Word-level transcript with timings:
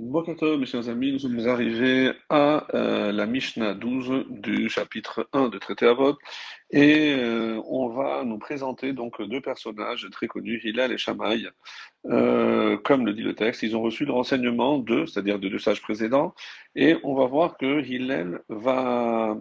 Bonjour 0.00 0.56
mes 0.56 0.64
chers 0.64 0.88
amis, 0.88 1.10
nous 1.10 1.18
sommes 1.18 1.48
arrivés 1.48 2.12
à 2.28 2.72
euh, 2.72 3.10
la 3.10 3.26
Mishnah 3.26 3.74
12 3.74 4.26
du 4.28 4.68
chapitre 4.68 5.28
1 5.32 5.48
de 5.48 5.58
Traité 5.58 5.86
Avot. 5.86 6.16
Et 6.70 7.16
euh, 7.18 7.60
on 7.66 7.88
va 7.88 8.22
nous 8.22 8.38
présenter 8.38 8.92
donc 8.92 9.20
deux 9.20 9.40
personnages 9.40 10.06
très 10.12 10.28
connus, 10.28 10.60
Hillel 10.62 10.92
et 10.92 10.98
Shammai. 10.98 11.48
Euh, 12.06 12.76
comme 12.76 13.06
le 13.06 13.12
dit 13.12 13.22
le 13.22 13.34
texte, 13.34 13.64
ils 13.64 13.76
ont 13.76 13.82
reçu 13.82 14.04
le 14.04 14.12
renseignement 14.12 14.78
d'eux, 14.78 15.04
c'est-à-dire 15.06 15.40
de 15.40 15.48
deux 15.48 15.58
sages 15.58 15.82
précédents, 15.82 16.32
et 16.76 16.96
on 17.02 17.16
va 17.16 17.26
voir 17.26 17.56
que 17.58 17.84
Hillel 17.84 18.38
va, 18.48 19.36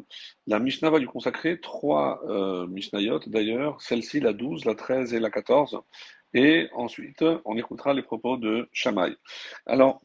la 0.47 0.57
Mishnah 0.57 0.89
va 0.89 0.97
lui 0.97 1.05
consacrer 1.05 1.59
trois 1.59 2.19
Mishnayot 2.67 3.19
d'ailleurs, 3.27 3.79
celle-ci 3.79 4.21
la 4.21 4.33
12, 4.33 4.65
la 4.65 4.73
13 4.73 5.13
et 5.13 5.19
la 5.19 5.29
14, 5.29 5.81
et 6.33 6.67
ensuite 6.73 7.23
on 7.45 7.55
écoutera 7.57 7.93
les 7.93 8.01
propos 8.01 8.37
de 8.37 8.67
Shammai. 8.73 9.15
Alors, 9.67 10.01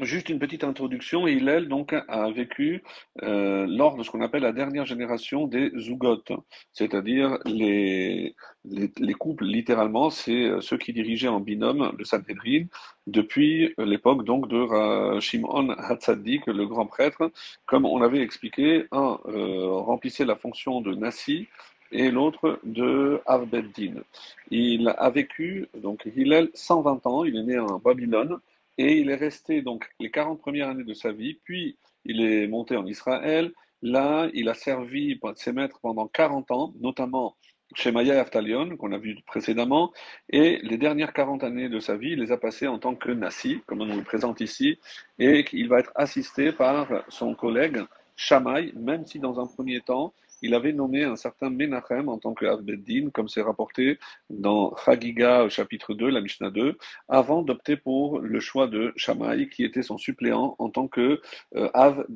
Juste 0.00 0.30
une 0.30 0.38
petite 0.38 0.64
introduction, 0.64 1.26
Hillel 1.28 1.68
donc 1.68 1.92
a 1.92 2.30
vécu 2.30 2.82
euh, 3.22 3.66
lors 3.68 3.94
de 3.94 4.02
ce 4.02 4.10
qu'on 4.10 4.22
appelle 4.22 4.42
la 4.42 4.52
dernière 4.52 4.86
génération 4.86 5.46
des 5.46 5.70
Zougot, 5.78 6.22
c'est-à-dire 6.72 7.38
les, 7.44 8.34
les, 8.64 9.12
couples 9.12 9.44
littéralement, 9.44 10.08
c'est 10.08 10.44
euh, 10.44 10.62
ceux 10.62 10.78
qui 10.78 10.94
dirigeaient 10.94 11.28
en 11.28 11.40
binôme 11.40 11.92
le 11.98 12.04
Sanhedrin 12.06 12.64
depuis 13.06 13.74
l'époque 13.76 14.24
donc 14.24 14.48
de 14.48 15.20
Shimon 15.20 15.68
Hatzadik, 15.76 16.46
le 16.46 16.66
grand 16.66 16.86
prêtre, 16.86 17.30
comme 17.66 17.84
on 17.84 18.00
avait 18.00 18.22
expliqué, 18.22 18.86
un 18.92 19.18
euh, 19.26 19.72
remplissait 19.72 20.24
la 20.24 20.36
fonction 20.36 20.80
de 20.80 20.94
Nassi 20.94 21.48
et 21.90 22.10
l'autre 22.10 22.58
de 22.64 23.20
Arbeddin. 23.26 23.96
Il 24.50 24.88
a 24.88 25.10
vécu 25.10 25.68
donc 25.74 26.08
Hillel 26.16 26.48
120 26.54 27.06
ans, 27.06 27.24
il 27.24 27.36
est 27.36 27.42
né 27.42 27.58
en 27.58 27.78
Babylone 27.78 28.40
et 28.78 28.98
il 28.98 29.10
est 29.10 29.16
resté 29.16 29.62
donc 29.62 29.88
les 30.00 30.10
40 30.10 30.40
premières 30.40 30.68
années 30.68 30.84
de 30.84 30.94
sa 30.94 31.12
vie, 31.12 31.38
puis 31.44 31.78
il 32.04 32.20
est 32.20 32.46
monté 32.46 32.76
en 32.76 32.86
Israël. 32.86 33.52
Là, 33.82 34.28
il 34.32 34.48
a 34.48 34.54
servi 34.54 35.18
ses 35.36 35.52
maîtres 35.52 35.80
pendant 35.80 36.06
40 36.06 36.50
ans, 36.50 36.72
notamment 36.80 37.36
chez 37.74 37.90
Maya 37.90 38.20
Aftalion, 38.20 38.76
qu'on 38.76 38.92
a 38.92 38.98
vu 38.98 39.16
précédemment, 39.26 39.92
et 40.28 40.58
les 40.62 40.76
dernières 40.76 41.12
40 41.12 41.42
années 41.42 41.68
de 41.68 41.80
sa 41.80 41.96
vie, 41.96 42.10
il 42.10 42.20
les 42.20 42.30
a 42.30 42.36
passées 42.36 42.68
en 42.68 42.78
tant 42.78 42.94
que 42.94 43.10
Nassi, 43.10 43.62
comme 43.66 43.80
on 43.80 43.96
le 43.96 44.02
présente 44.02 44.40
ici, 44.40 44.78
et 45.18 45.44
qu'il 45.44 45.68
va 45.68 45.80
être 45.80 45.92
assisté 45.94 46.52
par 46.52 46.88
son 47.08 47.34
collègue 47.34 47.82
Shammai, 48.16 48.72
même 48.76 49.06
si 49.06 49.18
dans 49.18 49.40
un 49.40 49.46
premier 49.46 49.80
temps, 49.80 50.12
il 50.42 50.54
avait 50.54 50.72
nommé 50.72 51.04
un 51.04 51.16
certain 51.16 51.50
Menachem 51.50 52.08
en 52.08 52.18
tant 52.18 52.34
que 52.34 52.44
Avbeddin, 52.44 53.10
comme 53.10 53.28
c'est 53.28 53.42
rapporté 53.42 53.98
dans 54.28 54.74
Chagiga 54.76 55.48
chapitre 55.48 55.94
2, 55.94 56.08
la 56.10 56.20
Mishnah 56.20 56.50
2, 56.50 56.76
avant 57.08 57.42
d'opter 57.42 57.76
pour 57.76 58.18
le 58.18 58.40
choix 58.40 58.66
de 58.66 58.92
Shammai, 58.96 59.48
qui 59.48 59.64
était 59.64 59.82
son 59.82 59.98
suppléant 59.98 60.56
en 60.58 60.68
tant 60.68 60.88
que 60.88 61.20
euh, 61.56 61.70
Av 61.74 62.06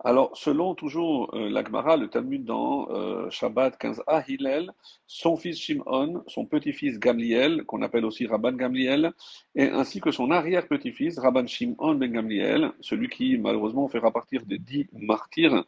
Alors, 0.00 0.36
selon 0.36 0.74
toujours 0.74 1.34
euh, 1.34 1.48
l'Agmara, 1.48 1.96
le 1.96 2.08
Talmud 2.08 2.44
dans 2.44 2.88
euh, 2.90 3.28
Shabbat 3.30 3.80
15a, 3.80 4.24
Hillel, 4.28 4.70
son 5.06 5.36
fils 5.36 5.58
Shimon, 5.58 6.22
son 6.26 6.46
petit-fils 6.46 6.98
Gamliel, 6.98 7.64
qu'on 7.64 7.82
appelle 7.82 8.04
aussi 8.04 8.26
Rabban 8.26 8.52
Gamliel, 8.52 9.12
et 9.54 9.68
ainsi 9.68 10.00
que 10.00 10.10
son 10.10 10.30
arrière-petit-fils, 10.30 11.18
Rabban 11.18 11.46
Shimon 11.46 11.94
ben 11.94 12.12
Gamliel, 12.12 12.72
celui 12.80 13.08
qui 13.08 13.38
malheureusement 13.38 13.88
fera 13.88 14.10
partir 14.10 14.44
des 14.44 14.58
dix 14.58 14.88
martyrs 14.92 15.64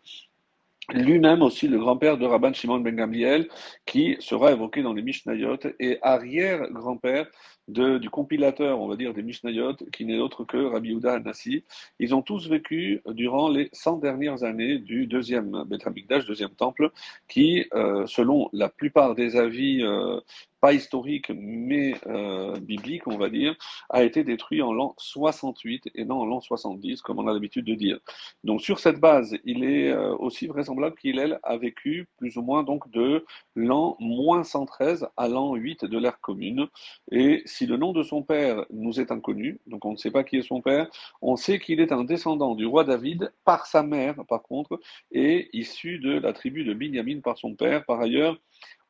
lui-même 0.91 1.43
aussi 1.43 1.69
le 1.69 1.79
grand-père 1.79 2.19
de 2.19 2.27
Rabban 2.27 2.53
Shimon 2.53 2.81
ben 2.81 2.97
Gamliel, 2.97 3.49
qui 3.87 4.17
sera 4.21 4.53
évoqué 4.53 4.83
dans 4.83 4.93
les 4.93 5.03
Mishnayot, 5.03 5.59
et 5.79 5.99
arrière-grand-père 6.03 7.27
du 7.69 8.11
compilateur, 8.11 8.81
on 8.81 8.89
va 8.89 8.97
dire, 8.97 9.15
des 9.15 9.23
Mishnayot, 9.23 9.77
qui 9.93 10.05
n'est 10.05 10.19
autre 10.19 10.45
que 10.45 10.57
Rabbi 10.57 10.91
Yehuda 10.91 11.15
Anassi. 11.15 11.65
Ils 11.99 12.15
ont 12.15 12.23
tous 12.23 12.49
vécu 12.49 13.03
durant 13.07 13.49
les 13.49 13.69
100 13.73 13.99
dernières 13.99 14.43
années 14.43 14.79
du 14.79 15.07
deuxième 15.07 15.65
Beth 15.67 15.87
deuxième 16.27 16.51
temple, 16.51 16.91
qui, 17.29 17.67
euh, 17.75 18.07
selon 18.07 18.49
la 18.53 18.69
plupart 18.69 19.15
des 19.15 19.37
avis 19.37 19.83
euh, 19.83 20.21
pas 20.63 20.73
historique, 20.73 21.33
mais 21.35 21.97
euh, 22.07 22.55
biblique, 22.61 23.09
on 23.09 23.19
va 23.19 23.29
dire, 23.29 23.57
a 23.91 24.05
été 24.05 24.23
détruit 24.23 24.63
en 24.63 24.73
l'an 24.73 24.95
68 24.97 25.91
et 25.97 26.05
non 26.05 26.21
en 26.21 26.25
l'an 26.25 26.41
70, 26.41 27.03
comme 27.03 27.19
on 27.19 27.27
a 27.27 27.33
l'habitude 27.35 27.65
de 27.65 27.75
dire. 27.75 27.99
Donc 28.45 28.63
sur 28.63 28.79
cette 28.79 29.01
base, 29.01 29.37
il 29.45 29.65
est 29.65 29.91
euh, 29.91 30.15
aussi 30.15 30.47
vraisemblable 30.47 30.95
qu'il 30.95 31.19
a 31.43 31.57
vécu 31.57 32.07
plus 32.17 32.37
ou 32.37 32.43
moins 32.43 32.63
donc 32.63 32.89
de 32.93 33.25
l'an 33.57 33.97
moins 33.99 34.45
113 34.45 35.09
à 35.17 35.27
l'an 35.27 35.57
8 35.57 35.85
de 35.85 35.99
l'ère 35.99 36.21
commune. 36.21 36.69
Et 37.11 37.43
si 37.53 37.67
le 37.67 37.77
nom 37.77 37.93
de 37.93 38.03
son 38.03 38.23
père 38.23 38.65
nous 38.71 39.01
est 39.01 39.13
inconnu, 39.13 39.61
donc 39.67 39.85
on 39.85 39.93
ne 39.93 39.97
sait 39.97 40.11
pas 40.11 40.25
qui 40.25 40.37
est 40.37 40.43
son 40.43 40.61
père, 40.61 40.89
on 41.21 41.37
sait 41.37 41.59
qu'il 41.59 41.81
est 41.81 41.93
un 41.93 42.05
descendant 42.05 42.55
du 42.55 42.67
roi 42.67 42.85
David 42.85 43.33
par 43.45 43.67
sa 43.67 43.83
mère, 43.83 44.17
par 44.27 44.43
contre, 44.43 44.81
et 45.11 45.51
issu 45.53 45.99
de 45.99 46.19
la 46.19 46.33
tribu 46.33 46.65
de 46.65 46.73
Binyamin 46.73 47.21
par 47.21 47.37
son 47.37 47.55
père. 47.55 47.85
Par 47.85 48.01
ailleurs, 48.01 48.39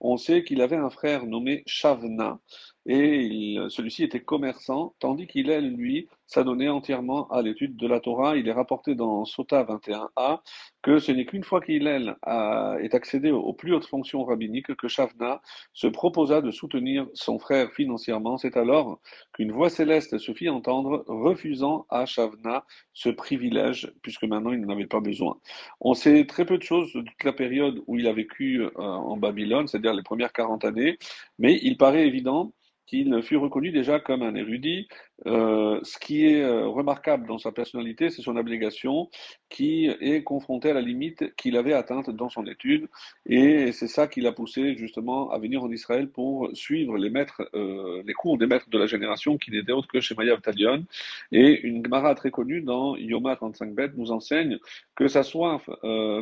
on 0.00 0.16
sait 0.16 0.44
qu'il 0.44 0.60
avait 0.60 0.76
un 0.76 0.90
frère 0.90 1.26
nommé 1.26 1.62
Shavna, 1.66 2.40
et 2.86 3.56
celui-ci 3.68 4.02
était 4.04 4.20
commerçant, 4.20 4.94
tandis 4.98 5.26
qu'il, 5.26 5.46
lui, 5.46 6.08
s'adonnait 6.26 6.68
entièrement 6.68 7.28
à 7.28 7.42
l'étude 7.42 7.76
de 7.76 7.86
la 7.86 8.00
Torah. 8.00 8.36
Il 8.36 8.48
est 8.48 8.52
rapporté 8.52 8.94
dans 8.94 9.24
Sota 9.24 9.62
21a 9.64 10.40
que 10.82 10.98
ce 10.98 11.12
n'est 11.12 11.26
qu'une 11.26 11.44
fois 11.44 11.60
qu'il 11.60 11.86
est 11.86 12.94
accédé 12.94 13.30
aux 13.30 13.52
plus 13.52 13.74
hautes 13.74 13.86
fonctions 13.86 14.24
rabbiniques 14.24 14.74
que 14.74 14.88
Shavna 14.88 15.40
se 15.72 15.86
proposa 15.86 16.40
de 16.40 16.50
soutenir 16.50 17.06
son 17.14 17.38
frère 17.38 17.70
financièrement. 17.72 18.36
C'est 18.38 18.56
alors 18.56 18.98
qu'une 19.32 19.52
voix 19.52 19.70
céleste 19.70 20.18
se 20.18 20.32
fit 20.32 20.48
entendre, 20.48 21.04
refusant 21.06 21.86
à 21.88 22.06
Shavna 22.06 22.64
ce 22.94 23.10
privilège, 23.10 23.92
puisque 24.02 24.24
maintenant 24.24 24.52
il 24.52 24.60
n'en 24.60 24.72
avait 24.72 24.86
pas 24.86 25.00
besoin. 25.00 25.38
On 25.80 25.94
sait 25.94 26.24
très 26.24 26.44
peu 26.46 26.58
de 26.58 26.62
choses 26.62 26.92
de 26.92 27.02
toute 27.02 27.24
la 27.24 27.32
période 27.32 27.80
où 27.86 27.98
il 27.98 28.08
a 28.08 28.12
vécu 28.12 28.62
euh, 28.62 28.70
en 28.76 29.16
Babylone, 29.16 29.68
c'est-à-dire 29.68 29.94
les 29.94 30.02
premières 30.02 30.32
40 30.32 30.64
années, 30.64 30.98
mais 31.38 31.58
il 31.62 31.76
paraît 31.76 32.06
évident 32.06 32.52
qu'il 32.86 33.22
fut 33.22 33.36
reconnu 33.36 33.70
déjà 33.70 34.00
comme 34.00 34.22
un 34.22 34.34
érudit. 34.34 34.88
Euh, 35.26 35.78
ce 35.84 35.98
qui 35.98 36.26
est 36.26 36.42
euh, 36.42 36.66
remarquable 36.66 37.28
dans 37.28 37.38
sa 37.38 37.52
personnalité, 37.52 38.10
c'est 38.10 38.22
son 38.22 38.36
abnégation 38.36 39.08
qui 39.48 39.86
est 39.86 40.24
confrontée 40.24 40.70
à 40.70 40.74
la 40.74 40.80
limite 40.80 41.34
qu'il 41.36 41.56
avait 41.56 41.74
atteinte 41.74 42.10
dans 42.10 42.28
son 42.28 42.46
étude. 42.46 42.88
Et 43.26 43.70
c'est 43.72 43.86
ça 43.86 44.08
qui 44.08 44.20
l'a 44.20 44.32
poussé 44.32 44.76
justement 44.76 45.30
à 45.30 45.38
venir 45.38 45.62
en 45.62 45.70
Israël 45.70 46.08
pour 46.08 46.50
suivre 46.54 46.96
les 46.96 47.10
maîtres, 47.10 47.42
euh, 47.54 48.02
les 48.04 48.14
cours 48.14 48.38
des 48.38 48.46
maîtres 48.46 48.68
de 48.70 48.78
la 48.78 48.86
génération 48.86 49.38
qui 49.38 49.50
n'étaient 49.52 49.72
autres 49.72 49.88
que 49.88 50.00
Shemaya 50.00 50.36
Talion. 50.38 50.84
Et 51.30 51.60
une 51.60 51.84
Gemara 51.84 52.14
très 52.14 52.30
connue 52.30 52.62
dans 52.62 52.96
Yoma 52.96 53.36
35 53.36 53.74
bet 53.74 53.90
nous 53.96 54.10
enseigne 54.10 54.58
que 54.96 55.08
sa 55.08 55.22
soif 55.22 55.68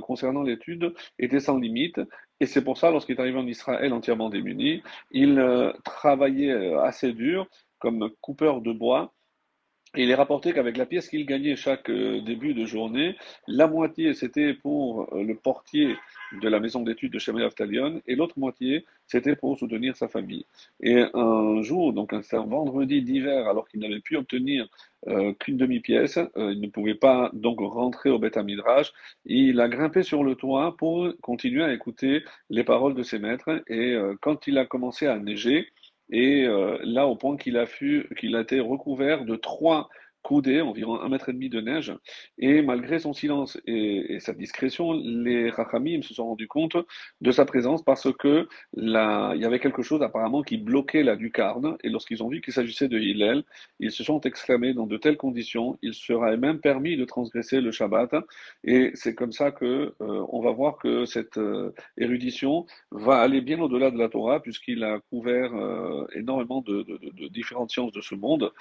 concernant 0.03 0.43
l'étude 0.43 0.95
était 1.19 1.41
sans 1.41 1.59
limite 1.59 2.01
et 2.43 2.47
c'est 2.47 2.65
pour 2.65 2.79
ça, 2.79 2.91
lorsqu'il 2.91 3.17
est 3.17 3.21
arrivé 3.21 3.39
en 3.39 3.47
Israël 3.47 3.93
entièrement 3.93 4.31
démuni, 4.31 4.83
il 5.11 5.43
travaillait 5.85 6.50
euh, 6.51 6.81
assez 6.83 7.13
dur 7.13 7.47
comme 7.79 8.11
coupeur 8.21 8.61
de 8.61 8.73
bois. 8.73 9.13
Il 9.97 10.09
est 10.09 10.15
rapporté 10.15 10.53
qu'avec 10.53 10.77
la 10.77 10.87
pièce 10.87 11.09
qu'il 11.09 11.27
gagnait 11.27 11.57
chaque 11.57 11.91
euh, 11.91 12.21
début 12.21 12.55
de 12.55 12.65
journée, 12.65 13.17
la 13.49 13.67
moitié 13.67 14.15
c'était 14.15 14.55
pour 14.55 15.13
le 15.13 15.35
portier 15.35 15.97
de 16.41 16.49
la 16.49 16.61
maison 16.61 16.83
d'études 16.83 17.13
de 17.13 17.19
Shemay 17.19 17.43
Aftalion 17.43 18.01
et 18.07 18.15
l'autre 18.15 18.39
moitié 18.39 18.85
c'était 19.09 19.35
pour 19.35 19.59
soutenir 19.59 19.97
sa 19.97 20.07
famille. 20.07 20.47
Et 20.81 21.03
un 21.13 21.61
jour, 21.63 21.93
donc 21.93 22.13
un 22.13 22.23
vendredi 22.45 23.03
d'hiver, 23.03 23.49
alors 23.49 23.67
qu'il 23.69 23.81
n'avait 23.81 23.99
pu 23.99 24.17
obtenir 24.17 24.69
euh, 25.09 25.33
qu'une 25.33 25.57
demi-pièce. 25.57 26.19
Euh, 26.19 26.53
il 26.53 26.61
ne 26.61 26.69
pouvait 26.69 26.95
pas 26.95 27.31
donc 27.33 27.61
rentrer 27.61 28.11
au 28.11 28.19
Beth 28.19 28.37
Midrash. 28.37 28.93
Il 29.25 29.59
a 29.59 29.67
grimpé 29.67 30.03
sur 30.03 30.23
le 30.23 30.35
toit 30.35 30.77
pour 30.77 31.09
continuer 31.23 31.65
à 31.65 31.73
écouter 31.73 32.23
les 32.51 32.65
paroles 32.65 32.95
de 32.95 33.03
ses 33.03 33.19
maîtres. 33.19 33.63
Et 33.67 33.95
euh, 33.95 34.15
quand 34.21 34.47
il 34.47 34.59
a 34.59 34.67
commencé 34.67 35.07
à 35.07 35.19
neiger, 35.19 35.69
et 36.11 36.47
là 36.83 37.07
au 37.07 37.17
point 37.17 37.37
qu'il 37.37 37.57
a, 37.57 37.65
a 37.65 38.41
été 38.41 38.61
recouvert 38.61 39.25
de 39.25 39.37
trois 39.37 39.89
coudé, 40.23 40.61
environ 40.61 41.01
un 41.01 41.09
mètre 41.09 41.29
et 41.29 41.33
demi 41.33 41.49
de 41.49 41.61
neige, 41.61 41.93
et 42.39 42.63
malgré 42.63 42.99
son 42.99 43.13
silence 43.13 43.59
et, 43.67 44.19
sa 44.21 44.33
discrétion, 44.33 44.93
les 44.93 45.51
Rachamim 45.51 46.03
se 46.03 46.15
sont 46.15 46.27
rendus 46.27 46.49
compte 46.49 46.77
de 47.21 47.31
sa 47.31 47.45
présence 47.45 47.83
parce 47.83 48.09
que 48.19 48.49
là, 48.75 49.33
il 49.35 49.41
y 49.41 49.45
avait 49.45 49.61
quelque 49.61 49.83
chose 49.83 50.03
apparemment 50.03 50.43
qui 50.43 50.59
bloquait 50.59 51.03
la 51.03 51.15
lucarne, 51.15 51.77
et 51.83 51.89
lorsqu'ils 51.89 52.23
ont 52.23 52.29
vu 52.29 52.41
qu'il 52.41 52.53
s'agissait 52.53 52.89
de 52.89 52.99
Hillel, 52.99 53.45
ils 53.79 53.93
se 53.93 54.05
sont 54.05 54.21
exclamés 54.23 54.75
dans 54.75 54.87
de 54.87 54.97
telles 54.97 55.17
conditions, 55.17 55.79
il 55.83 55.95
sera 55.95 56.37
même 56.37 56.61
permis 56.61 56.97
de 56.97 57.05
transgresser 57.05 57.61
le 57.61 57.73
Shabbat, 57.73 58.15
et 58.65 58.91
c'est 58.95 59.15
comme 59.15 59.33
ça 59.33 59.51
que 59.51 59.95
euh, 60.01 60.27
on 60.31 60.41
va 60.43 60.51
voir 60.53 60.79
que 60.79 61.07
cette 61.07 61.39
euh, 61.39 61.73
érudition 61.99 62.67
va 62.91 63.19
aller 63.21 63.41
bien 63.41 63.61
au-delà 63.61 63.91
de 63.91 63.99
la 63.99 64.09
Torah, 64.09 64.41
puisqu'il 64.41 64.85
a 64.85 65.01
couvert 65.11 65.55
euh, 65.55 66.07
énormément 66.15 66.61
de, 66.61 66.83
de 66.83 67.29
différentes 67.29 67.71
sciences 67.71 67.93
de 67.93 68.01
ce 68.01 68.15
monde, 68.15 68.53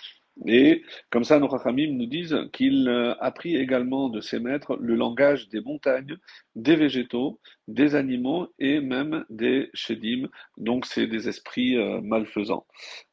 et 0.46 0.84
comme 1.10 1.24
ça, 1.24 1.40
nos 1.40 1.48
Rachamim 1.48 1.98
nous 1.98 2.06
disent 2.06 2.38
qu'il 2.54 2.88
a 2.88 3.12
appris 3.20 3.58
également 3.58 4.10
de 4.10 4.22
ses 4.22 4.40
maîtres 4.40 4.78
le 4.80 4.96
langage 4.96 5.50
des 5.50 5.62
montagnes, 5.62 6.18
des 6.56 6.76
végétaux, 6.76 7.40
des 7.68 7.96
animaux 7.96 8.48
et 8.58 8.80
même 8.80 9.26
des 9.30 9.70
shedim. 9.74 10.28
Donc, 10.58 10.86
c'est 10.86 11.08
des 11.08 11.28
esprits 11.28 11.78
euh, 11.78 12.00
malfaisants. 12.02 12.66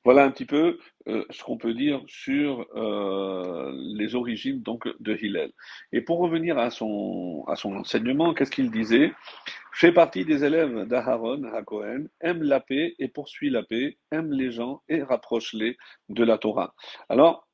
Voilà 0.04 0.24
un 0.24 0.30
petit 0.30 0.46
peu 0.46 0.78
euh, 1.08 1.24
ce 1.30 1.44
qu'on 1.44 1.56
peut 1.56 1.74
dire 1.74 2.02
sur 2.08 2.66
euh, 2.74 3.72
les 3.94 4.14
origines 4.14 4.60
donc 4.60 4.88
de 5.00 5.14
Hillel. 5.14 5.52
Et 5.92 6.00
pour 6.00 6.18
revenir 6.18 6.58
à 6.58 6.70
son, 6.70 7.44
à 7.46 7.54
son 7.54 7.76
enseignement, 7.76 8.34
qu'est-ce 8.34 8.50
qu'il 8.50 8.70
disait 8.70 9.12
Fait 9.72 9.92
partie 9.92 10.24
des 10.24 10.44
élèves 10.44 10.86
d'Aharon, 10.86 11.44
à 11.44 11.62
Cohen, 11.62 12.06
aime 12.20 12.42
la 12.42 12.60
paix 12.60 12.94
et 12.98 13.08
poursuit 13.08 13.50
la 13.50 13.62
paix, 13.62 13.98
aime 14.10 14.32
les 14.32 14.50
gens 14.50 14.82
et 14.88 15.02
rapproche-les 15.02 15.76
de 16.08 16.24
la 16.24 16.38
Torah. 16.38 16.74
Alors, 17.08 17.46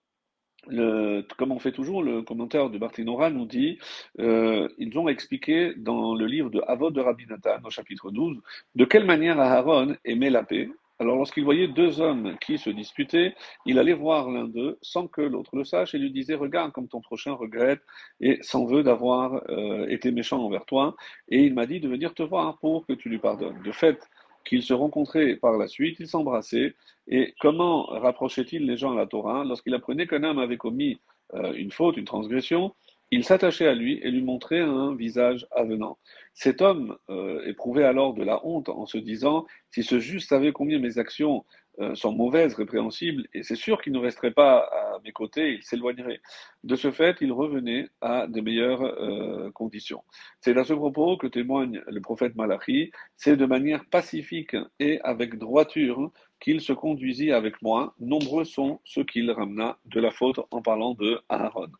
le, 0.68 1.26
comme 1.36 1.52
on 1.52 1.58
fait 1.58 1.72
toujours, 1.72 2.02
le 2.02 2.22
commentaire 2.22 2.70
de 2.70 2.78
Barthénora 2.78 3.30
nous 3.30 3.46
dit 3.46 3.78
euh, 4.20 4.68
ils 4.78 4.96
ont 4.98 5.08
expliqué 5.08 5.74
dans 5.76 6.14
le 6.14 6.26
livre 6.26 6.50
de 6.50 6.62
Avod 6.66 6.94
de 6.94 7.00
Rabbi 7.00 7.26
Nathan, 7.26 7.58
au 7.64 7.70
chapitre 7.70 8.10
12, 8.10 8.40
de 8.76 8.84
quelle 8.84 9.04
manière 9.04 9.40
Aharon 9.40 9.96
aimait 10.04 10.30
la 10.30 10.44
paix 10.44 10.70
alors 11.02 11.16
lorsqu'il 11.16 11.42
voyait 11.44 11.66
deux 11.66 12.00
hommes 12.00 12.36
qui 12.40 12.58
se 12.58 12.70
disputaient, 12.70 13.34
il 13.66 13.80
allait 13.80 13.92
voir 13.92 14.30
l'un 14.30 14.44
d'eux 14.44 14.78
sans 14.82 15.08
que 15.08 15.20
l'autre 15.20 15.56
le 15.56 15.64
sache 15.64 15.94
et 15.94 15.98
lui 15.98 16.12
disait 16.12 16.34
Regarde 16.34 16.70
comme 16.70 16.86
ton 16.86 17.00
prochain 17.00 17.32
regrette 17.32 17.82
et 18.20 18.38
s'en 18.42 18.66
veut 18.66 18.84
d'avoir 18.84 19.42
euh, 19.50 19.88
été 19.88 20.12
méchant 20.12 20.38
envers 20.38 20.64
toi. 20.64 20.94
Et 21.28 21.44
il 21.44 21.54
m'a 21.54 21.66
dit 21.66 21.80
de 21.80 21.88
venir 21.88 22.14
te 22.14 22.22
voir 22.22 22.58
pour 22.60 22.86
que 22.86 22.92
tu 22.92 23.08
lui 23.08 23.18
pardonnes. 23.18 23.60
De 23.64 23.72
fait, 23.72 24.08
qu'ils 24.44 24.62
se 24.62 24.74
rencontraient 24.74 25.34
par 25.36 25.58
la 25.58 25.66
suite, 25.66 25.98
ils 25.98 26.08
s'embrassaient. 26.08 26.74
Et 27.08 27.34
comment 27.40 27.84
rapprochait-il 27.86 28.64
les 28.64 28.76
gens 28.76 28.92
à 28.92 28.96
la 28.96 29.06
Torah? 29.06 29.44
Lorsqu'il 29.44 29.74
apprenait 29.74 30.06
qu'un 30.06 30.22
homme 30.22 30.38
avait 30.38 30.56
commis 30.56 31.00
euh, 31.34 31.52
une 31.54 31.72
faute, 31.72 31.96
une 31.96 32.04
transgression, 32.04 32.74
il 33.12 33.24
s'attachait 33.24 33.68
à 33.68 33.74
lui 33.74 34.00
et 34.02 34.10
lui 34.10 34.22
montrait 34.22 34.60
un 34.60 34.94
visage 34.94 35.46
avenant. 35.50 35.98
Cet 36.32 36.62
homme 36.62 36.96
euh, 37.10 37.44
éprouvait 37.44 37.84
alors 37.84 38.14
de 38.14 38.24
la 38.24 38.44
honte 38.44 38.70
en 38.70 38.86
se 38.86 38.96
disant 38.96 39.44
Si 39.70 39.82
ce 39.82 40.00
juste 40.00 40.30
savait 40.30 40.52
combien 40.52 40.78
mes 40.78 40.96
actions 40.96 41.44
euh, 41.78 41.94
sont 41.94 42.12
mauvaises, 42.12 42.54
répréhensibles, 42.54 43.28
et 43.34 43.42
c'est 43.42 43.54
sûr 43.54 43.82
qu'il 43.82 43.92
ne 43.92 43.98
resterait 43.98 44.30
pas 44.30 44.60
à 44.60 44.98
mes 45.04 45.12
côtés, 45.12 45.52
il 45.52 45.62
s'éloignerait. 45.62 46.22
De 46.64 46.74
ce 46.74 46.90
fait, 46.90 47.18
il 47.20 47.32
revenait 47.32 47.86
à 48.00 48.26
de 48.26 48.40
meilleures 48.40 48.82
euh, 48.82 49.50
conditions. 49.52 50.02
C'est 50.40 50.56
à 50.56 50.64
ce 50.64 50.72
propos 50.72 51.18
que 51.18 51.26
témoigne 51.26 51.82
le 51.86 52.00
prophète 52.00 52.34
Malachi, 52.34 52.92
c'est 53.16 53.36
de 53.36 53.44
manière 53.44 53.84
pacifique 53.90 54.56
et 54.80 55.00
avec 55.02 55.36
droiture 55.36 56.10
qu'il 56.42 56.60
se 56.60 56.72
conduisit 56.72 57.32
avec 57.32 57.62
moi. 57.62 57.94
Nombreux 58.00 58.44
sont 58.44 58.80
ceux 58.84 59.04
qu'il 59.04 59.30
ramena 59.30 59.78
de 59.86 60.00
la 60.00 60.10
faute 60.10 60.40
en 60.50 60.60
parlant 60.60 60.94
de 60.94 61.20
Aaron. 61.28 61.70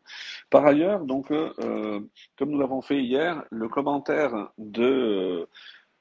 Par 0.49 0.65
ailleurs, 0.65 1.05
donc, 1.05 1.31
euh, 1.31 1.99
comme 2.37 2.51
nous 2.51 2.59
l'avons 2.59 2.81
fait 2.81 3.03
hier, 3.03 3.43
le 3.51 3.67
commentaire 3.67 4.51
de 4.57 5.47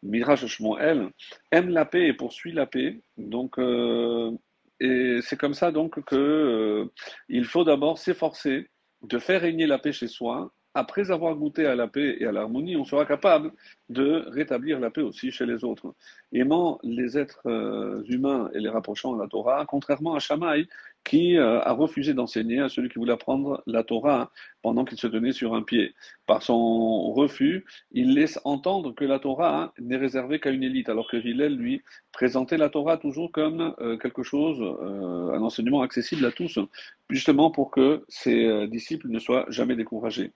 Mirage 0.02 0.46
Shmuel, 0.46 1.10
aime 1.50 1.70
la 1.70 1.84
paix 1.84 2.06
et 2.06 2.12
poursuit 2.12 2.52
la 2.52 2.66
paix. 2.66 3.02
Donc, 3.16 3.58
euh, 3.58 4.30
et 4.78 5.18
c'est 5.22 5.38
comme 5.38 5.54
ça 5.54 5.72
donc 5.72 6.02
que 6.04 6.16
euh, 6.16 6.92
il 7.28 7.44
faut 7.44 7.64
d'abord 7.64 7.98
s'efforcer 7.98 8.68
de 9.02 9.18
faire 9.18 9.40
régner 9.40 9.66
la 9.66 9.78
paix 9.78 9.92
chez 9.92 10.08
soi. 10.08 10.52
Après 10.74 11.10
avoir 11.10 11.34
goûté 11.34 11.66
à 11.66 11.74
la 11.74 11.86
paix 11.86 12.16
et 12.18 12.26
à 12.26 12.32
l'harmonie, 12.32 12.76
on 12.76 12.84
sera 12.84 13.04
capable 13.04 13.52
de 13.90 14.24
rétablir 14.28 14.80
la 14.80 14.90
paix 14.90 15.02
aussi 15.02 15.30
chez 15.30 15.44
les 15.44 15.64
autres. 15.64 15.94
Aimant 16.32 16.78
les 16.82 17.18
êtres 17.18 17.46
euh, 17.46 18.02
humains 18.08 18.50
et 18.54 18.60
les 18.60 18.70
rapprochant 18.70 19.14
à 19.14 19.22
la 19.22 19.28
Torah, 19.28 19.66
contrairement 19.66 20.14
à 20.14 20.18
Shammai, 20.18 20.66
qui 21.04 21.36
euh, 21.36 21.60
a 21.62 21.72
refusé 21.72 22.14
d'enseigner 22.14 22.60
à 22.60 22.68
celui 22.68 22.88
qui 22.88 22.98
voulait 22.98 23.12
apprendre 23.12 23.62
la 23.66 23.82
Torah 23.82 24.30
pendant 24.62 24.84
qu'il 24.84 24.98
se 24.98 25.08
tenait 25.08 25.32
sur 25.32 25.54
un 25.54 25.62
pied. 25.62 25.94
Par 26.26 26.42
son 26.42 27.12
refus, 27.12 27.64
il 27.90 28.14
laisse 28.14 28.40
entendre 28.44 28.94
que 28.94 29.04
la 29.04 29.18
Torah 29.18 29.72
n'est 29.80 29.96
réservée 29.96 30.38
qu'à 30.38 30.50
une 30.50 30.62
élite, 30.62 30.88
alors 30.88 31.10
que 31.10 31.16
Hillel, 31.16 31.56
lui, 31.56 31.82
présentait 32.12 32.56
la 32.56 32.68
Torah 32.68 32.96
toujours 32.96 33.32
comme 33.32 33.74
euh, 33.80 33.96
quelque 33.96 34.22
chose, 34.22 34.60
euh, 34.60 35.32
un 35.32 35.42
enseignement 35.42 35.82
accessible 35.82 36.24
à 36.24 36.30
tous, 36.30 36.58
justement 37.10 37.50
pour 37.50 37.70
que 37.70 38.04
ses 38.08 38.68
disciples 38.68 39.08
ne 39.08 39.18
soient 39.18 39.44
jamais 39.48 39.74
découragés. 39.74 40.32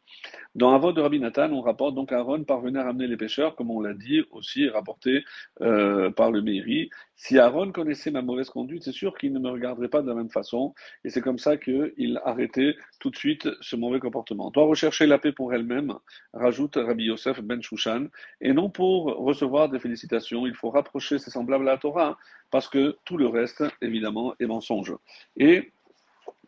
Dans 0.55 0.71
un 0.71 0.79
vote 0.79 0.97
de 0.97 1.01
Rabbi 1.01 1.21
Nathan, 1.21 1.53
on 1.53 1.61
rapporte 1.61 1.95
donc 1.95 2.12
Aaron 2.12 2.45
parvenait 2.45 2.81
à 2.81 2.85
ramener 2.85 3.07
les 3.07 3.17
pécheurs, 3.17 3.55
comme 3.55 3.71
on 3.71 3.81
l'a 3.81 3.95
dit 3.95 4.23
aussi, 4.31 4.69
rapporté 4.69 5.25
par 5.59 6.31
le 6.31 6.43
Meiri. 6.43 6.91
Si 7.15 7.39
Aaron 7.39 7.73
connaissait 7.73 8.11
ma 8.11 8.21
mauvaise 8.21 8.51
conduite, 8.51 8.83
c'est 8.83 8.93
sûr 8.93 9.17
qu'il 9.17 9.33
ne 9.33 9.39
me 9.39 9.49
regarderait 9.49 9.89
pas 9.89 10.03
de 10.03 10.09
la 10.09 10.15
même 10.15 10.29
façon, 10.29 10.56
et 11.05 11.11
c'est 11.11 11.20
comme 11.20 11.38
ça 11.38 11.56
qu'il 11.56 12.20
arrêtait 12.25 12.76
tout 13.00 13.11
de 13.11 13.17
suite 13.17 13.49
ce 13.61 13.76
mauvais 13.76 14.00
comportement. 14.00 14.50
Doit 14.50 14.64
rechercher 14.64 15.06
la 15.06 15.19
paix 15.19 15.32
pour 15.32 15.53
elle-même, 15.55 15.94
rajoute 16.32 16.76
Rabbi 16.76 17.05
Yosef 17.05 17.41
Ben 17.41 17.62
Shushan, 17.62 18.06
et 18.41 18.53
non 18.53 18.70
pour 18.70 19.05
recevoir 19.17 19.69
des 19.69 19.79
félicitations. 19.79 20.47
Il 20.47 20.55
faut 20.55 20.70
rapprocher 20.70 21.19
ses 21.19 21.31
semblables 21.31 21.69
à 21.69 21.73
la 21.73 21.79
Torah, 21.79 22.19
parce 22.50 22.69
que 22.69 22.97
tout 23.05 23.17
le 23.17 23.26
reste, 23.26 23.64
évidemment, 23.82 24.35
est 24.41 24.47
mensonge. 24.47 24.94
Et 25.37 25.73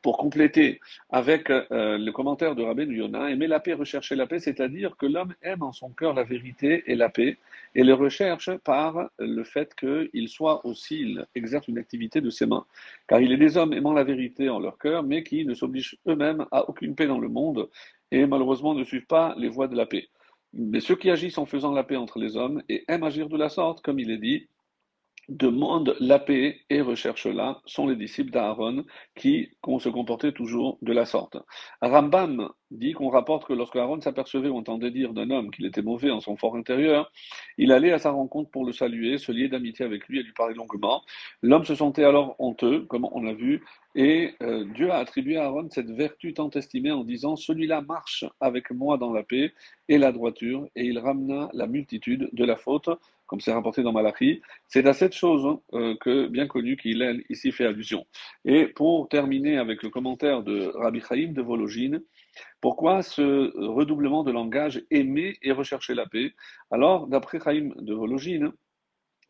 pour 0.02 0.18
compléter 0.18 0.80
avec 1.10 1.50
euh, 1.50 1.98
le 1.98 2.10
commentaire 2.12 2.54
de 2.54 2.62
Rabbi 2.62 2.84
Yonah, 2.84 3.30
aimer 3.30 3.46
la 3.46 3.60
paix, 3.60 3.74
rechercher 3.74 4.16
la 4.16 4.26
paix, 4.26 4.38
c'est-à-dire 4.38 4.96
que 4.96 5.06
l'homme 5.06 5.34
aime 5.42 5.62
en 5.62 5.72
son 5.72 5.90
cœur 5.90 6.14
la 6.14 6.24
vérité 6.24 6.84
et 6.86 6.94
la 6.94 7.08
paix, 7.08 7.38
et 7.74 7.84
les 7.84 7.92
recherche 7.92 8.50
par 8.58 9.10
le 9.18 9.44
fait 9.44 9.74
qu'il 9.74 10.28
soit 10.28 10.64
aussi, 10.66 11.00
il 11.00 11.26
exerce 11.34 11.68
une 11.68 11.78
activité 11.78 12.20
de 12.20 12.30
ses 12.30 12.46
mains. 12.46 12.64
Car 13.06 13.20
il 13.20 13.32
est 13.32 13.36
des 13.36 13.56
hommes 13.56 13.72
aimant 13.72 13.92
la 13.92 14.04
vérité 14.04 14.48
en 14.48 14.58
leur 14.58 14.78
cœur, 14.78 15.02
mais 15.02 15.22
qui 15.22 15.44
ne 15.44 15.54
s'obligent 15.54 15.98
eux-mêmes 16.06 16.46
à 16.50 16.68
aucune 16.68 16.94
paix 16.94 17.06
dans 17.06 17.20
le 17.20 17.28
monde, 17.28 17.68
et 18.10 18.26
malheureusement 18.26 18.74
ne 18.74 18.84
suivent 18.84 19.06
pas 19.06 19.34
les 19.36 19.48
voies 19.48 19.68
de 19.68 19.76
la 19.76 19.86
paix. 19.86 20.08
Mais 20.54 20.80
ceux 20.80 20.96
qui 20.96 21.10
agissent 21.10 21.38
en 21.38 21.46
faisant 21.46 21.72
la 21.72 21.84
paix 21.84 21.96
entre 21.96 22.18
les 22.18 22.36
hommes 22.36 22.62
et 22.68 22.84
aiment 22.88 23.02
agir 23.02 23.28
de 23.28 23.36
la 23.36 23.48
sorte, 23.48 23.82
comme 23.82 24.00
il 24.00 24.10
est 24.10 24.18
dit, 24.18 24.48
demande 25.28 25.96
la 26.00 26.18
paix 26.18 26.60
et 26.70 26.80
recherche-la 26.80 27.60
sont 27.66 27.86
les 27.86 27.96
disciples 27.96 28.30
d'Aaron 28.30 28.84
qui 29.14 29.50
ont 29.66 29.78
se 29.78 29.88
comporté 29.88 30.32
toujours 30.32 30.78
de 30.82 30.92
la 30.92 31.06
sorte. 31.06 31.36
Rambam 31.82 32.48
dit 32.70 32.92
qu'on 32.92 33.08
rapporte 33.08 33.46
que 33.46 33.52
lorsque 33.52 33.76
Aaron 33.76 34.00
s'apercevait 34.00 34.48
ou 34.48 34.56
entendait 34.56 34.90
dire 34.90 35.12
d'un 35.12 35.30
homme 35.30 35.50
qu'il 35.50 35.66
était 35.66 35.82
mauvais 35.82 36.10
en 36.10 36.20
son 36.20 36.36
fort 36.36 36.56
intérieur, 36.56 37.10
il 37.56 37.72
allait 37.72 37.92
à 37.92 37.98
sa 37.98 38.10
rencontre 38.10 38.50
pour 38.50 38.64
le 38.64 38.72
saluer, 38.72 39.18
se 39.18 39.32
lier 39.32 39.48
d'amitié 39.48 39.84
avec 39.84 40.06
lui 40.08 40.20
et 40.20 40.22
lui 40.22 40.32
parler 40.32 40.54
longuement. 40.54 41.02
L'homme 41.42 41.64
se 41.64 41.74
sentait 41.74 42.04
alors 42.04 42.36
honteux, 42.38 42.84
comme 42.86 43.06
on 43.10 43.22
l'a 43.22 43.34
vu, 43.34 43.64
et 43.94 44.34
euh, 44.42 44.64
Dieu 44.74 44.90
a 44.90 44.98
attribué 44.98 45.38
à 45.38 45.44
Aaron 45.44 45.68
cette 45.70 45.90
vertu 45.90 46.34
tant 46.34 46.50
estimée 46.50 46.92
en 46.92 47.04
disant 47.04 47.36
Celui-là 47.36 47.80
marche 47.80 48.24
avec 48.40 48.70
moi 48.70 48.98
dans 48.98 49.12
la 49.12 49.22
paix 49.22 49.52
et 49.88 49.98
la 49.98 50.12
droiture, 50.12 50.68
et 50.76 50.84
il 50.84 50.98
ramena 50.98 51.48
la 51.54 51.66
multitude 51.66 52.28
de 52.32 52.44
la 52.44 52.56
faute 52.56 52.90
comme 53.28 53.40
c'est 53.40 53.52
rapporté 53.52 53.82
dans 53.82 53.92
Malachi, 53.92 54.40
c'est 54.66 54.86
à 54.86 54.94
cette 54.94 55.14
chose 55.14 55.46
hein, 55.46 55.60
euh, 55.74 55.94
que, 56.00 56.26
bien 56.26 56.48
connu, 56.48 56.76
qu'il 56.76 57.02
a 57.02 57.12
ici 57.28 57.52
fait 57.52 57.66
allusion. 57.66 58.06
Et 58.44 58.66
pour 58.66 59.08
terminer 59.08 59.58
avec 59.58 59.82
le 59.82 59.90
commentaire 59.90 60.42
de 60.42 60.72
Rabbi 60.74 61.00
Chaim 61.00 61.32
de 61.32 61.42
Vologine, 61.42 62.02
pourquoi 62.60 63.02
ce 63.02 63.52
redoublement 63.56 64.24
de 64.24 64.32
langage 64.32 64.82
aimer 64.90 65.36
et 65.42 65.52
rechercher 65.52 65.94
la 65.94 66.06
paix? 66.06 66.32
Alors, 66.70 67.06
d'après 67.06 67.38
Chaim 67.40 67.70
de 67.76 67.94
Vologine, 67.94 68.52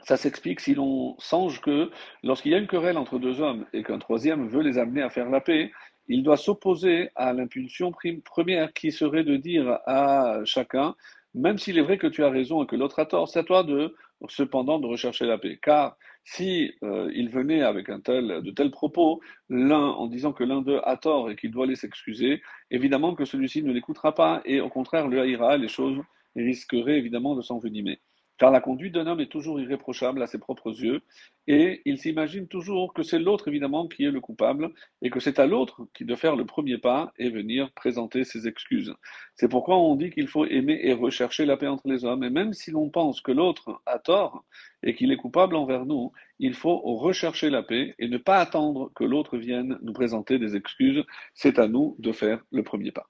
ça 0.04 0.16
s'explique 0.16 0.60
si 0.60 0.74
l'on 0.74 1.16
songe 1.18 1.60
que 1.60 1.90
lorsqu'il 2.22 2.52
y 2.52 2.54
a 2.54 2.58
une 2.58 2.68
querelle 2.68 2.98
entre 2.98 3.18
deux 3.18 3.40
hommes 3.40 3.66
et 3.72 3.82
qu'un 3.82 3.98
troisième 3.98 4.48
veut 4.48 4.62
les 4.62 4.78
amener 4.78 5.02
à 5.02 5.10
faire 5.10 5.28
la 5.28 5.40
paix, 5.40 5.72
il 6.06 6.22
doit 6.22 6.36
s'opposer 6.36 7.10
à 7.16 7.32
l'impulsion 7.32 7.92
première 8.24 8.72
qui 8.72 8.92
serait 8.92 9.24
de 9.24 9.36
dire 9.36 9.78
à 9.86 10.40
chacun 10.44 10.94
même 11.34 11.58
s'il 11.58 11.78
est 11.78 11.82
vrai 11.82 11.98
que 11.98 12.06
tu 12.06 12.24
as 12.24 12.30
raison 12.30 12.62
et 12.62 12.66
que 12.66 12.76
l'autre 12.76 12.98
a 12.98 13.06
tort, 13.06 13.28
c'est 13.28 13.38
à 13.38 13.44
toi 13.44 13.62
de, 13.62 13.94
cependant, 14.28 14.78
de 14.78 14.86
rechercher 14.86 15.26
la 15.26 15.38
paix. 15.38 15.58
Car 15.62 15.96
si 16.30 16.74
euh, 16.82 17.10
il 17.14 17.30
venait 17.30 17.62
avec 17.62 17.88
un 17.88 18.00
tel, 18.00 18.42
de 18.42 18.50
tels 18.50 18.70
propos, 18.70 19.20
l'un 19.48 19.80
en 19.80 20.06
disant 20.08 20.34
que 20.34 20.44
l'un 20.44 20.60
d'eux 20.60 20.80
a 20.84 20.98
tort 20.98 21.30
et 21.30 21.36
qu'il 21.36 21.50
doit 21.50 21.64
aller 21.64 21.74
s'excuser, 21.74 22.42
évidemment 22.70 23.14
que 23.14 23.24
celui-ci 23.24 23.62
ne 23.62 23.72
l'écoutera 23.72 24.14
pas 24.14 24.42
et 24.44 24.60
au 24.60 24.68
contraire 24.68 25.08
le 25.08 25.20
haïra, 25.20 25.56
les 25.56 25.68
choses 25.68 25.98
risqueraient 26.36 26.98
évidemment 26.98 27.34
de 27.34 27.40
s'envenimer. 27.40 28.00
Car 28.38 28.50
la 28.50 28.60
conduite 28.60 28.94
d'un 28.94 29.06
homme 29.06 29.20
est 29.20 29.30
toujours 29.30 29.60
irréprochable 29.60 30.22
à 30.22 30.26
ses 30.26 30.38
propres 30.38 30.70
yeux, 30.70 31.02
et 31.46 31.82
il 31.84 31.98
s'imagine 31.98 32.46
toujours 32.46 32.94
que 32.94 33.02
c'est 33.02 33.18
l'autre 33.18 33.48
évidemment 33.48 33.88
qui 33.88 34.04
est 34.04 34.10
le 34.10 34.20
coupable, 34.20 34.70
et 35.02 35.10
que 35.10 35.20
c'est 35.20 35.38
à 35.38 35.46
l'autre 35.46 35.88
qui 35.94 36.04
de 36.04 36.14
faire 36.14 36.36
le 36.36 36.46
premier 36.46 36.78
pas 36.78 37.12
et 37.18 37.30
venir 37.30 37.72
présenter 37.72 38.24
ses 38.24 38.46
excuses. 38.46 38.94
C'est 39.34 39.48
pourquoi 39.48 39.76
on 39.78 39.96
dit 39.96 40.10
qu'il 40.10 40.28
faut 40.28 40.44
aimer 40.44 40.78
et 40.82 40.92
rechercher 40.92 41.46
la 41.46 41.56
paix 41.56 41.66
entre 41.66 41.88
les 41.88 42.04
hommes, 42.04 42.22
et 42.22 42.30
même 42.30 42.52
si 42.52 42.70
l'on 42.70 42.90
pense 42.90 43.20
que 43.20 43.32
l'autre 43.32 43.82
a 43.86 43.98
tort 43.98 44.44
et 44.82 44.94
qu'il 44.94 45.10
est 45.10 45.16
coupable 45.16 45.56
envers 45.56 45.84
nous, 45.84 46.12
il 46.38 46.54
faut 46.54 46.78
rechercher 46.78 47.50
la 47.50 47.62
paix 47.62 47.94
et 47.98 48.08
ne 48.08 48.18
pas 48.18 48.38
attendre 48.38 48.92
que 48.94 49.04
l'autre 49.04 49.36
vienne 49.36 49.78
nous 49.82 49.92
présenter 49.92 50.38
des 50.38 50.54
excuses. 50.54 51.04
C'est 51.34 51.58
à 51.58 51.66
nous 51.66 51.96
de 51.98 52.12
faire 52.12 52.44
le 52.52 52.62
premier 52.62 52.92
pas. 52.92 53.08